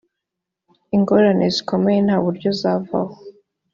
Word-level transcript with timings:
ingorane 0.95 1.45
zikomeye 1.55 1.99
nta 2.05 2.17
buryo 2.23 2.49
zavaho 2.61 3.15